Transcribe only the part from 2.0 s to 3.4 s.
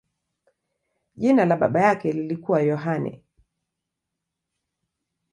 lilikuwa Yohane.